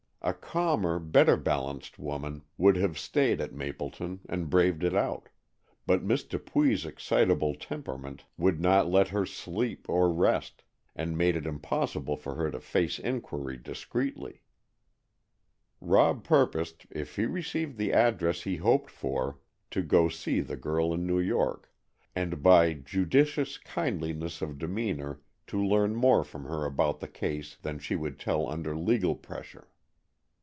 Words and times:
A 0.23 0.35
calmer, 0.35 0.99
better 0.99 1.35
balanced 1.35 1.97
woman 1.97 2.43
would 2.55 2.75
have 2.75 2.95
stayed 2.99 3.41
at 3.41 3.53
Mapleton 3.55 4.19
and 4.29 4.51
braved 4.51 4.83
it 4.83 4.95
out, 4.95 5.29
but 5.87 6.03
Miss 6.03 6.23
Dupuy's 6.23 6.85
excitable 6.85 7.55
temperament 7.55 8.25
would 8.37 8.61
not 8.61 8.87
let 8.87 9.07
her 9.07 9.25
sleep 9.25 9.89
or 9.89 10.13
rest, 10.13 10.61
and 10.95 11.17
made 11.17 11.35
it 11.35 11.47
impossible 11.47 12.15
for 12.15 12.35
her 12.35 12.51
to 12.51 12.59
face 12.59 12.99
inquiry 12.99 13.57
discreetly. 13.57 14.43
Rob 15.79 16.23
purposed, 16.23 16.85
if 16.91 17.15
he 17.15 17.25
received 17.25 17.77
the 17.79 17.91
address 17.91 18.43
he 18.43 18.57
hoped 18.57 18.91
for, 18.91 19.39
to 19.71 19.81
go 19.81 20.07
to 20.07 20.15
see 20.15 20.39
the 20.39 20.55
girl 20.55 20.93
in 20.93 21.07
New 21.07 21.19
York, 21.19 21.73
and 22.15 22.43
by 22.43 22.73
judicious 22.73 23.57
kindliness 23.57 24.43
of 24.43 24.59
demeanor 24.59 25.19
to 25.47 25.59
learn 25.59 25.95
more 25.95 26.23
from 26.23 26.43
her 26.45 26.63
about 26.63 26.99
the 26.99 27.07
case 27.07 27.55
than 27.63 27.79
she 27.79 27.95
would 27.95 28.19
tell 28.19 28.47
under 28.47 28.77
legal 28.77 29.15
pressure. 29.15 29.67